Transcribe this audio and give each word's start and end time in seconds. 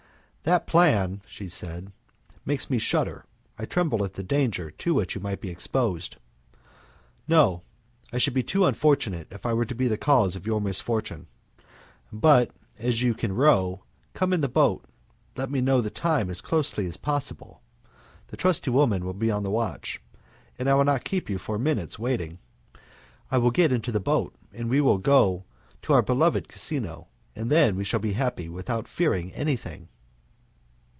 "That 0.43 0.65
plan," 0.65 1.21
said 1.27 1.91
she, 2.17 2.37
"makes 2.47 2.67
me 2.67 2.79
shudder. 2.79 3.25
I 3.59 3.65
tremble 3.65 4.03
at 4.03 4.13
the 4.13 4.23
danger 4.23 4.71
to 4.71 4.93
which 4.95 5.13
you 5.13 5.21
might 5.21 5.39
be 5.39 5.51
exposed. 5.51 6.17
No, 7.27 7.61
I 8.11 8.17
should 8.17 8.33
be 8.33 8.41
too 8.41 8.65
unfortunate 8.65 9.27
if 9.29 9.45
I 9.45 9.53
were 9.53 9.65
to 9.65 9.75
be 9.75 9.87
the 9.87 9.99
cause 9.99 10.35
of 10.35 10.47
your 10.47 10.59
misfortune, 10.59 11.27
but, 12.11 12.49
as 12.79 13.03
you 13.03 13.13
can 13.13 13.35
row, 13.35 13.83
come 14.15 14.33
in 14.33 14.41
the 14.41 14.49
boat, 14.49 14.83
let 15.37 15.51
me 15.51 15.61
know 15.61 15.79
the 15.79 15.91
time 15.91 16.27
as 16.31 16.41
closely 16.41 16.87
as 16.87 16.97
possible; 16.97 17.61
the 18.27 18.35
trusty 18.35 18.71
woman 18.71 19.05
will 19.05 19.13
be 19.13 19.29
on 19.29 19.43
the 19.43 19.51
watch, 19.51 20.01
and 20.57 20.67
I 20.67 20.73
will 20.73 20.85
not 20.85 21.05
keep 21.05 21.29
you 21.29 21.37
four 21.37 21.59
minutes 21.59 21.99
waiting. 21.99 22.39
I 23.29 23.37
will 23.37 23.51
get 23.51 23.71
into 23.71 23.91
the 23.91 23.99
boat, 24.01 24.33
we 24.51 24.81
will 24.81 24.97
go 24.97 25.45
to 25.83 25.93
our 25.93 26.01
beloved 26.01 26.47
casino, 26.49 27.07
and 27.35 27.51
then 27.51 27.75
we 27.75 27.83
shall 27.83 28.01
be 28.01 28.13
happy 28.13 28.49
without 28.49 28.87
fearing 28.87 29.31
anything." 29.33 29.87